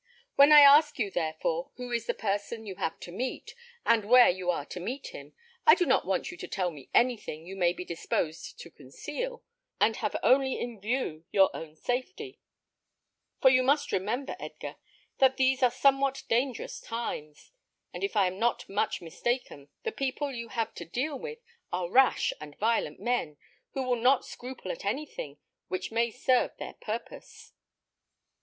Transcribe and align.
When 0.35 0.51
I 0.51 0.61
ask 0.61 0.97
you, 0.97 1.11
therefore, 1.11 1.69
who 1.75 1.91
is 1.91 2.07
the 2.07 2.15
person 2.15 2.65
you 2.65 2.77
have 2.77 2.99
to 3.01 3.11
meet, 3.11 3.53
and 3.85 4.03
where 4.09 4.31
you 4.31 4.49
are 4.49 4.65
to 4.65 4.79
meet 4.79 5.09
him, 5.09 5.33
I 5.67 5.75
do 5.75 5.85
not 5.85 6.07
want 6.07 6.31
you 6.31 6.37
to 6.37 6.47
tell 6.47 6.71
me 6.71 6.89
anything 6.91 7.45
you 7.45 7.55
may 7.55 7.71
be 7.71 7.85
disposed 7.85 8.57
to 8.61 8.71
conceal, 8.71 9.43
and 9.79 9.97
have 9.97 10.15
only 10.23 10.59
in 10.59 10.81
view 10.81 11.25
your 11.31 11.55
own 11.55 11.75
safety; 11.75 12.39
for 13.43 13.51
you 13.51 13.61
must 13.61 13.91
remember, 13.91 14.35
Edgar, 14.39 14.77
that 15.19 15.37
these 15.37 15.61
are 15.61 15.69
somewhat 15.69 16.23
dangerous 16.27 16.79
times; 16.81 17.51
and 17.93 18.03
if 18.03 18.15
I 18.15 18.25
am 18.25 18.39
not 18.39 18.67
much 18.67 19.01
mistaken, 19.03 19.69
the 19.83 19.91
people 19.91 20.31
you 20.33 20.47
have 20.47 20.73
to 20.73 20.83
deal 20.85 21.15
with 21.19 21.37
are 21.71 21.91
rash 21.91 22.33
and 22.41 22.57
violent 22.57 22.99
men, 22.99 23.37
who 23.73 23.83
will 23.83 24.01
not 24.01 24.25
scruple 24.25 24.71
at 24.71 24.83
anything 24.83 25.37
which 25.67 25.91
may 25.91 26.09
serve 26.09 26.57
their 26.57 26.73
purpose." 26.73 27.53